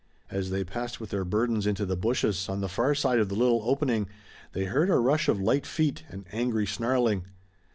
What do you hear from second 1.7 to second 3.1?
the bushes on the far